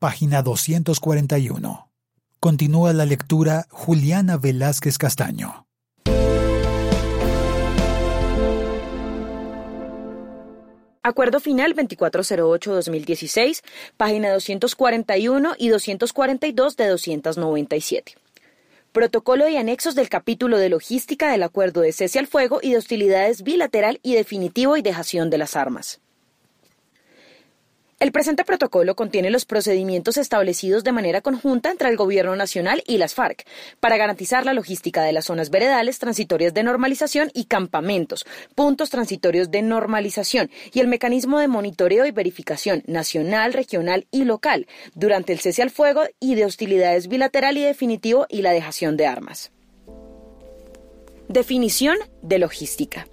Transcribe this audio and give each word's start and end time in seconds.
página 0.00 0.42
241. 0.42 1.90
Continúa 2.40 2.94
la 2.94 3.04
lectura 3.04 3.66
Juliana 3.68 4.38
Velázquez 4.38 4.96
Castaño. 4.96 5.66
Acuerdo 11.02 11.38
final 11.40 11.74
2408-2016, 11.76 13.62
página 13.98 14.32
241 14.32 15.52
y 15.58 15.68
242 15.68 16.76
de 16.78 16.86
297. 16.86 18.14
Protocolo 18.92 19.48
y 19.50 19.58
anexos 19.58 19.94
del 19.94 20.08
capítulo 20.08 20.56
de 20.56 20.70
logística 20.70 21.30
del 21.30 21.42
acuerdo 21.42 21.82
de 21.82 21.92
cese 21.92 22.18
al 22.18 22.26
fuego 22.26 22.60
y 22.62 22.70
de 22.70 22.78
hostilidades 22.78 23.42
bilateral 23.42 24.00
y 24.02 24.14
definitivo 24.14 24.78
y 24.78 24.82
dejación 24.82 25.28
de 25.28 25.36
las 25.36 25.56
armas. 25.56 26.00
El 28.00 28.12
presente 28.12 28.46
protocolo 28.46 28.96
contiene 28.96 29.28
los 29.28 29.44
procedimientos 29.44 30.16
establecidos 30.16 30.84
de 30.84 30.92
manera 30.92 31.20
conjunta 31.20 31.70
entre 31.70 31.90
el 31.90 31.98
Gobierno 31.98 32.34
Nacional 32.34 32.82
y 32.86 32.96
las 32.96 33.12
FARC 33.12 33.44
para 33.78 33.98
garantizar 33.98 34.46
la 34.46 34.54
logística 34.54 35.02
de 35.02 35.12
las 35.12 35.26
zonas 35.26 35.50
veredales 35.50 35.98
transitorias 35.98 36.54
de 36.54 36.62
normalización 36.62 37.30
y 37.34 37.44
campamentos, 37.44 38.24
puntos 38.54 38.88
transitorios 38.88 39.50
de 39.50 39.60
normalización 39.60 40.50
y 40.72 40.80
el 40.80 40.88
mecanismo 40.88 41.40
de 41.40 41.48
monitoreo 41.48 42.06
y 42.06 42.10
verificación 42.10 42.82
nacional, 42.86 43.52
regional 43.52 44.06
y 44.10 44.24
local 44.24 44.66
durante 44.94 45.34
el 45.34 45.40
cese 45.40 45.60
al 45.60 45.68
fuego 45.68 46.04
y 46.20 46.36
de 46.36 46.46
hostilidades 46.46 47.06
bilateral 47.06 47.58
y 47.58 47.64
definitivo 47.64 48.24
y 48.30 48.40
la 48.40 48.52
dejación 48.52 48.96
de 48.96 49.08
armas. 49.08 49.52
Definición 51.28 51.98
de 52.22 52.38
logística 52.38 53.06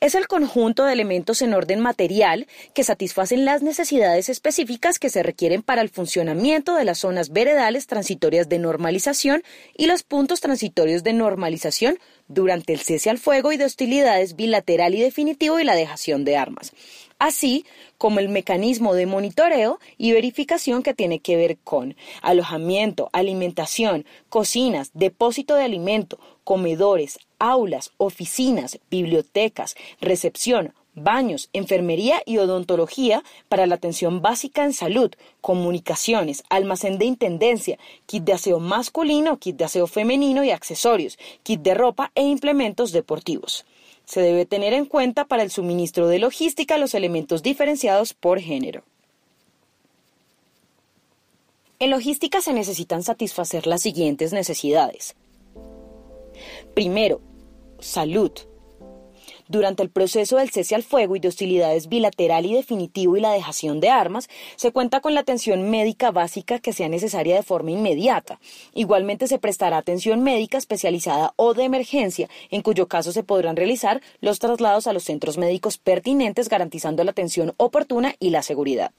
es 0.00 0.14
el 0.14 0.28
conjunto 0.28 0.84
de 0.84 0.92
elementos 0.92 1.42
en 1.42 1.54
orden 1.54 1.80
material 1.80 2.46
que 2.74 2.84
satisfacen 2.84 3.44
las 3.44 3.62
necesidades 3.62 4.28
específicas 4.28 4.98
que 4.98 5.10
se 5.10 5.22
requieren 5.22 5.62
para 5.62 5.82
el 5.82 5.88
funcionamiento 5.88 6.74
de 6.74 6.84
las 6.84 6.98
zonas 6.98 7.30
veredales 7.30 7.86
transitorias 7.86 8.48
de 8.48 8.58
normalización 8.58 9.42
y 9.76 9.86
los 9.86 10.02
puntos 10.02 10.40
transitorios 10.40 11.02
de 11.02 11.12
normalización 11.12 11.98
durante 12.28 12.72
el 12.72 12.80
cese 12.80 13.10
al 13.10 13.18
fuego 13.18 13.52
y 13.52 13.56
de 13.56 13.64
hostilidades 13.64 14.36
bilateral 14.36 14.94
y 14.94 15.00
definitivo 15.00 15.60
y 15.60 15.64
la 15.64 15.74
dejación 15.74 16.24
de 16.24 16.36
armas 16.36 16.72
así 17.18 17.64
como 17.98 18.20
el 18.20 18.28
mecanismo 18.28 18.94
de 18.94 19.06
monitoreo 19.06 19.78
y 19.96 20.12
verificación 20.12 20.82
que 20.82 20.94
tiene 20.94 21.20
que 21.20 21.36
ver 21.36 21.58
con 21.58 21.96
alojamiento, 22.22 23.08
alimentación, 23.12 24.04
cocinas, 24.28 24.90
depósito 24.94 25.54
de 25.54 25.64
alimento, 25.64 26.18
comedores, 26.44 27.18
aulas, 27.38 27.92
oficinas, 27.96 28.78
bibliotecas, 28.90 29.76
recepción, 30.00 30.74
baños, 30.96 31.50
enfermería 31.52 32.22
y 32.24 32.38
odontología 32.38 33.22
para 33.48 33.66
la 33.66 33.76
atención 33.76 34.22
básica 34.22 34.64
en 34.64 34.72
salud, 34.72 35.12
comunicaciones, 35.40 36.42
almacén 36.48 36.98
de 36.98 37.04
intendencia, 37.04 37.78
kit 38.06 38.24
de 38.24 38.32
aseo 38.32 38.58
masculino, 38.58 39.38
kit 39.38 39.56
de 39.56 39.64
aseo 39.64 39.86
femenino 39.86 40.42
y 40.42 40.50
accesorios, 40.50 41.18
kit 41.42 41.60
de 41.60 41.74
ropa 41.74 42.10
e 42.14 42.22
implementos 42.22 42.92
deportivos. 42.92 43.64
Se 44.06 44.20
debe 44.20 44.46
tener 44.46 44.72
en 44.72 44.86
cuenta 44.86 45.26
para 45.26 45.42
el 45.42 45.50
suministro 45.50 46.08
de 46.08 46.18
logística 46.18 46.78
los 46.78 46.94
elementos 46.94 47.42
diferenciados 47.42 48.14
por 48.14 48.40
género. 48.40 48.84
En 51.78 51.90
logística 51.90 52.40
se 52.40 52.54
necesitan 52.54 53.02
satisfacer 53.02 53.66
las 53.66 53.82
siguientes 53.82 54.32
necesidades. 54.32 55.14
Primero, 56.74 57.20
salud. 57.80 58.32
Durante 59.48 59.82
el 59.82 59.90
proceso 59.90 60.38
del 60.38 60.50
cese 60.50 60.74
al 60.74 60.82
fuego 60.82 61.14
y 61.14 61.20
de 61.20 61.28
hostilidades 61.28 61.88
bilateral 61.88 62.46
y 62.46 62.54
definitivo 62.54 63.16
y 63.16 63.20
la 63.20 63.32
dejación 63.32 63.78
de 63.78 63.90
armas, 63.90 64.28
se 64.56 64.72
cuenta 64.72 65.00
con 65.00 65.14
la 65.14 65.20
atención 65.20 65.70
médica 65.70 66.10
básica 66.10 66.58
que 66.58 66.72
sea 66.72 66.88
necesaria 66.88 67.36
de 67.36 67.44
forma 67.44 67.70
inmediata. 67.70 68.40
Igualmente 68.74 69.28
se 69.28 69.38
prestará 69.38 69.76
atención 69.76 70.22
médica 70.22 70.58
especializada 70.58 71.32
o 71.36 71.54
de 71.54 71.64
emergencia, 71.64 72.28
en 72.50 72.62
cuyo 72.62 72.88
caso 72.88 73.12
se 73.12 73.22
podrán 73.22 73.56
realizar 73.56 74.00
los 74.20 74.40
traslados 74.40 74.88
a 74.88 74.92
los 74.92 75.04
centros 75.04 75.38
médicos 75.38 75.78
pertinentes 75.78 76.48
garantizando 76.48 77.04
la 77.04 77.12
atención 77.12 77.54
oportuna 77.56 78.14
y 78.18 78.30
la 78.30 78.42
seguridad. 78.42 78.90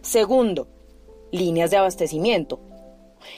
Segundo, 0.00 0.68
líneas 1.32 1.70
de 1.70 1.76
abastecimiento 1.76 2.60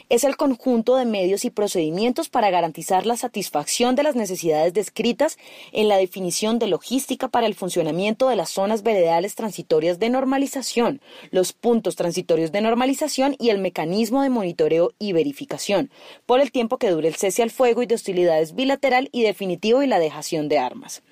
es 0.08 0.24
el 0.24 0.36
conjunto 0.36 0.96
de 0.96 1.04
medios 1.04 1.44
y 1.44 1.50
procedimientos 1.50 2.28
para 2.28 2.50
garantizar 2.50 3.06
la 3.06 3.16
satisfacción 3.16 3.94
de 3.94 4.02
las 4.02 4.16
necesidades 4.16 4.72
descritas 4.72 5.38
en 5.72 5.88
la 5.88 5.96
definición 5.96 6.58
de 6.58 6.66
logística 6.66 7.28
para 7.28 7.46
el 7.46 7.54
funcionamiento 7.54 8.28
de 8.28 8.36
las 8.36 8.50
zonas 8.50 8.82
veredales 8.82 9.34
transitorias 9.34 9.98
de 9.98 10.10
normalización, 10.10 11.00
los 11.30 11.52
puntos 11.52 11.96
transitorios 11.96 12.52
de 12.52 12.60
normalización 12.60 13.36
y 13.38 13.50
el 13.50 13.58
mecanismo 13.58 14.22
de 14.22 14.30
monitoreo 14.30 14.92
y 14.98 15.12
verificación, 15.12 15.91
por 16.26 16.41
el 16.41 16.52
tiempo 16.52 16.78
que 16.78 16.91
dure 16.91 17.08
el 17.08 17.16
cese 17.16 17.42
al 17.42 17.50
fuego 17.50 17.82
y 17.82 17.86
de 17.86 17.94
hostilidades 17.94 18.54
bilateral 18.54 19.08
y 19.12 19.22
definitivo 19.22 19.82
y 19.82 19.86
la 19.86 19.98
dejación 19.98 20.48
de 20.48 20.58
armas 20.58 21.02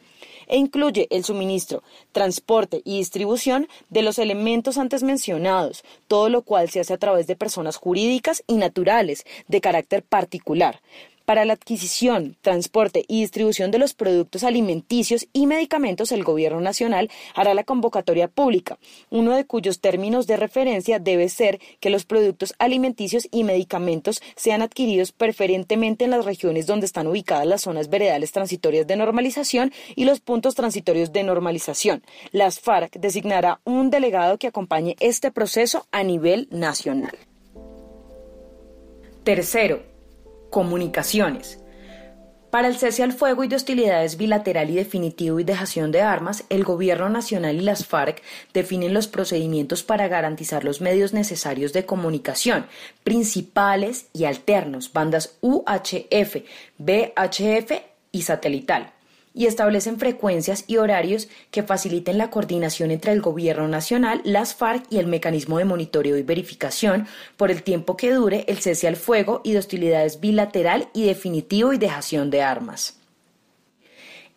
e 0.49 0.57
incluye 0.57 1.07
el 1.11 1.25
suministro, 1.25 1.83
transporte 2.13 2.83
y 2.85 2.99
distribución 2.99 3.69
de 3.91 4.03
los 4.03 4.19
elementos 4.19 4.79
antes 4.79 5.03
mencionados, 5.03 5.85
todo 6.09 6.29
lo 6.29 6.43
cual 6.43 6.71
se 6.71 6.81
hace 6.81 6.95
a 6.95 6.99
través 6.99 7.27
de 7.27 7.37
personas 7.37 7.77
jurídicas 7.77 8.43
y 8.47 8.57
naturales 8.57 9.25
de 9.47 9.61
carácter 9.61 10.03
particular, 10.03 10.81
para 11.29 11.45
la 11.45 11.53
adquisición, 11.53 12.39
transporte 12.41 13.05
y 13.07 13.21
distribución 13.21 13.71
de 13.71 13.77
los 13.77 13.93
productos 13.93 14.45
alimenticios 14.45 15.27
y 15.35 15.47
medicamentos, 15.47 16.11
el 16.11 16.25
Gobierno 16.25 16.63
Nacional 16.63 17.11
hará 17.35 17.53
la 17.53 17.65
convocatoria 17.65 18.29
pública, 18.29 18.79
uno 19.11 19.37
de 19.37 19.45
cuyos 19.45 19.81
términos 19.81 20.27
de 20.27 20.39
referencia 20.39 20.99
debe 20.99 21.29
ser 21.29 21.61
que 21.81 21.91
los 21.91 22.07
productos 22.07 22.55
alimenticios 22.59 23.29
y 23.31 23.45
medicamentos 23.45 24.23
sean 24.37 24.63
adquiridos 24.63 25.13
preferentemente 25.13 26.07
en 26.07 26.13
las 26.13 26.25
regiones 26.25 26.65
donde 26.65 26.87
están 26.87 27.07
ubicadas 27.07 27.47
las 27.47 27.61
zonas 27.61 27.91
veredales 27.91 28.33
transitorias 28.33 28.87
de 28.87 28.97
normalización 28.97 29.71
y 29.97 30.07
los 30.07 30.21
puntos 30.21 30.55
transitorios 30.55 31.13
de 31.13 31.25
normalización. 31.25 32.03
Las 32.33 32.59
FARC 32.59 32.99
designará 32.99 33.61
un 33.65 33.91
delegado 33.91 34.39
que 34.39 34.47
acompañe 34.47 34.97
este 34.99 35.31
proceso 35.31 35.87
a 35.93 36.03
nivel 36.05 36.49
nacional. 36.51 37.19
Tercero, 39.25 39.98
Comunicaciones. 40.51 41.61
Para 42.51 42.69
el 42.69 42.77
cese 42.77 43.03
al 43.03 43.13
fuego 43.13 43.45
y 43.45 43.49
de 43.49 43.57
hostilidades 43.57 44.17
bilateral 44.17 44.71
y 44.71 44.77
definitivo 44.77 45.39
y 45.39 45.45
dejación 45.45 45.93
de 45.93 46.01
armas, 46.01 46.45
el 46.49 46.65
Gobierno 46.65 47.11
Nacional 47.11 47.57
y 47.57 47.61
las 47.61 47.85
FARC 47.85 48.23
definen 48.55 48.95
los 48.95 49.07
procedimientos 49.07 49.83
para 49.83 50.09
garantizar 50.09 50.65
los 50.65 50.81
medios 50.81 51.13
necesarios 51.13 51.75
de 51.75 51.85
comunicación, 51.85 52.67
principales 53.05 54.07
y 54.15 54.25
alternos, 54.25 54.95
bandas 54.95 55.37
UHF, 55.43 56.37
VHF 56.79 57.73
y 58.13 58.23
satelital 58.23 58.95
y 59.39 59.47
establecen 59.47 60.01
frecuencias 60.01 60.65
y 60.67 60.79
horarios 60.79 61.29
que 61.53 61.63
faciliten 61.63 62.19
la 62.19 62.29
coordinación 62.29 62.91
entre 62.91 63.13
el 63.13 63.21
Gobierno 63.21 63.69
Nacional, 63.69 64.21
las 64.25 64.57
FARC 64.57 64.85
y 64.91 64.99
el 64.99 65.07
mecanismo 65.07 65.59
de 65.59 65.65
monitoreo 65.65 66.19
y 66.19 66.25
verificación 66.25 67.07
por 67.37 67.53
el 67.53 67.63
tiempo 67.63 67.97
que 67.97 68.13
dure 68.13 68.45
el 68.49 68.59
cese 68.59 68.89
al 68.89 68.97
fuego 68.97 69.41
y 69.45 69.53
de 69.53 69.59
hostilidades 69.59 70.19
bilateral 70.19 70.89
y 70.93 71.05
definitivo 71.05 71.73
y 71.73 71.79
dejación 71.79 72.31
de 72.31 72.43
armas. 72.43 72.98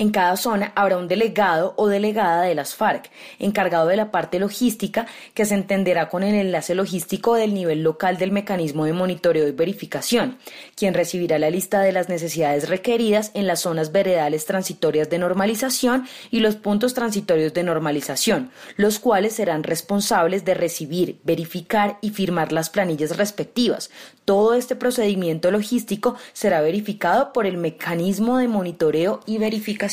En 0.02 0.10
cada 0.10 0.36
zona 0.36 0.72
habrá 0.74 0.98
un 0.98 1.08
delegado 1.08 1.76
o 1.78 1.88
delegada 1.88 2.42
de 2.42 2.56
las 2.56 2.74
FARC, 2.74 3.12
encargado 3.38 3.88
de 3.88 3.96
la 3.96 4.10
parte 4.10 4.40
logística, 4.40 5.06
que 5.36 5.46
se 5.46 5.54
entenderá 5.54 6.10
con 6.10 6.24
el 6.24 6.34
enlace 6.34 6.74
logístico 6.74 7.36
del 7.36 7.54
nivel 7.54 7.84
local 7.84 8.18
del 8.18 8.32
mecanismo 8.32 8.86
de 8.86 8.94
monitoreo 8.94 9.48
y 9.48 9.52
verificación, 9.52 10.40
quien 10.76 10.96
recibirá 10.96 11.38
la 11.38 11.52
lista 11.52 11.82
de 11.82 11.92
las 11.92 12.10
necesidades 12.10 12.68
requeridas 12.68 13.30
en 13.36 13.46
las 13.46 13.60
zonas 13.60 13.92
veredales 13.92 14.48
transitorias 14.48 15.08
de 15.12 15.20
normalización 15.20 16.08
y 16.32 16.40
los 16.40 16.56
puntos 16.56 16.96
transitorios 16.96 17.54
de 17.54 17.62
normalización, 17.62 18.50
los 18.78 18.98
cuales 18.98 19.34
serán 19.34 19.62
responsables 19.62 20.46
de 20.46 20.56
recibir, 20.56 21.20
verificar 21.24 22.00
y 22.02 22.10
firmar 22.10 22.54
las 22.54 22.72
planillas 22.72 23.18
respectivas. 23.18 23.92
Todo 24.26 24.56
este 24.56 24.76
procedimiento 24.76 25.52
logístico 25.52 26.16
será 26.34 26.62
verificado 26.62 27.34
por 27.34 27.46
el 27.46 27.58
mecanismo 27.58 28.40
de 28.40 28.48
monitoreo 28.48 29.20
y 29.28 29.38
verificación 29.38 29.91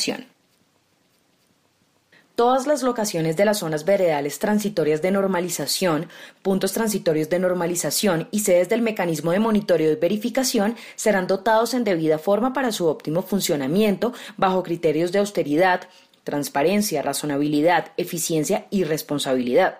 Todas 2.35 2.67
las 2.67 2.83
locaciones 2.83 3.35
de 3.35 3.43
las 3.43 3.59
zonas 3.59 3.83
veredales 3.83 4.39
transitorias 4.39 5.01
de 5.01 5.11
normalización, 5.11 6.07
puntos 6.41 6.71
transitorios 6.71 7.29
de 7.29 7.37
normalización 7.37 8.29
y 8.31 8.39
sedes 8.39 8.69
del 8.69 8.81
mecanismo 8.81 9.31
de 9.31 9.39
monitoreo 9.39 9.91
y 9.91 9.95
verificación 9.95 10.77
serán 10.95 11.27
dotados 11.27 11.73
en 11.73 11.83
debida 11.83 12.17
forma 12.17 12.53
para 12.53 12.71
su 12.71 12.87
óptimo 12.87 13.23
funcionamiento 13.23 14.13
bajo 14.37 14.63
criterios 14.63 15.11
de 15.11 15.19
austeridad, 15.19 15.89
transparencia, 16.23 17.01
razonabilidad, 17.01 17.91
eficiencia 17.97 18.67
y 18.69 18.85
responsabilidad. 18.85 19.79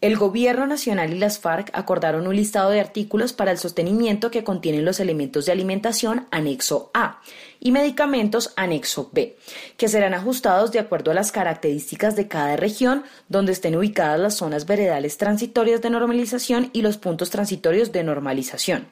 El 0.00 0.16
Gobierno 0.16 0.64
Nacional 0.64 1.12
y 1.12 1.18
las 1.18 1.40
FARC 1.40 1.70
acordaron 1.72 2.28
un 2.28 2.36
listado 2.36 2.70
de 2.70 2.78
artículos 2.78 3.32
para 3.32 3.50
el 3.50 3.58
sostenimiento 3.58 4.30
que 4.30 4.44
contienen 4.44 4.84
los 4.84 5.00
elementos 5.00 5.44
de 5.44 5.50
alimentación 5.50 6.28
anexo 6.30 6.92
A 6.94 7.20
y 7.58 7.72
medicamentos 7.72 8.52
anexo 8.54 9.10
B, 9.12 9.36
que 9.76 9.88
serán 9.88 10.14
ajustados 10.14 10.70
de 10.70 10.78
acuerdo 10.78 11.10
a 11.10 11.14
las 11.14 11.32
características 11.32 12.14
de 12.14 12.28
cada 12.28 12.56
región 12.56 13.02
donde 13.28 13.50
estén 13.50 13.74
ubicadas 13.74 14.20
las 14.20 14.36
zonas 14.36 14.66
veredales 14.66 15.18
transitorias 15.18 15.82
de 15.82 15.90
normalización 15.90 16.70
y 16.72 16.82
los 16.82 16.96
puntos 16.96 17.30
transitorios 17.30 17.90
de 17.90 18.04
normalización. 18.04 18.86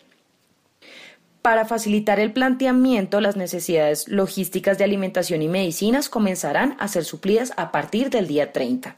Para 1.41 1.67
facilitar 1.67 2.19
el 2.19 2.33
planteamiento, 2.33 3.21
las 3.21 3.37
necesidades 3.37 4.09
logísticas 4.09 4.77
de 4.77 4.83
alimentación 4.83 5.41
y 5.43 5.47
medicinas 5.47 6.09
comenzarán 6.09 6.75
a 6.81 6.89
ser 6.89 7.05
suplidas 7.05 7.53
a 7.57 7.71
partir 7.71 8.11
del 8.11 8.27
día 8.27 8.53
30. 8.53 8.97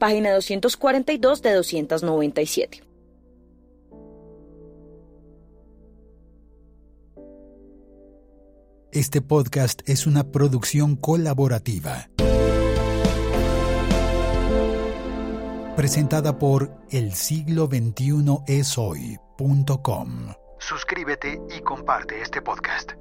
Página 0.00 0.32
242 0.32 1.42
de 1.42 1.52
297. 1.52 2.82
Este 8.92 9.20
podcast 9.22 9.88
es 9.88 10.08
una 10.08 10.32
producción 10.32 10.96
colaborativa. 10.96 12.10
Presentada 15.76 16.38
por 16.38 16.72
el 16.90 17.12
siglo 17.12 17.68
21 17.68 18.44
es 18.48 18.76
hoy.com. 18.78 20.32
Suscríbete 20.58 21.40
y 21.56 21.60
comparte 21.60 22.20
este 22.20 22.42
podcast. 22.42 22.92